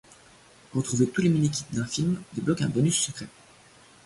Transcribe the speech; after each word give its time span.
Retrouver 0.73 1.07
tous 1.07 1.21
les 1.21 1.29
mini-kits 1.29 1.65
d'un 1.75 1.85
film 1.85 2.19
débloque 2.33 2.63
un 2.63 2.69
bonus 2.69 2.99
secret. 2.99 3.27